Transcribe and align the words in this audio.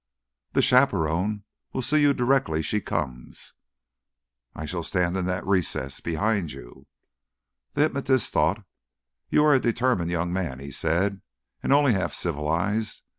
"The 0.53 0.63
chaperone 0.63 1.43
will 1.73 1.83
see 1.83 2.01
you 2.01 2.15
directly 2.15 2.63
she 2.63 2.81
comes" 2.81 3.53
"I 4.55 4.65
shall 4.65 4.81
stand 4.81 5.15
in 5.15 5.25
that 5.25 5.45
recess. 5.45 5.99
Behind 6.01 6.51
you." 6.51 6.87
The 7.73 7.81
hypnotist 7.81 8.33
thought. 8.33 8.63
"You 9.29 9.43
are 9.45 9.53
a 9.53 9.59
determined 9.59 10.09
young 10.09 10.33
man," 10.33 10.57
he 10.57 10.71
said, 10.71 11.21
"and 11.61 11.71
only 11.71 11.93
half 11.93 12.15
civilised. 12.15 13.03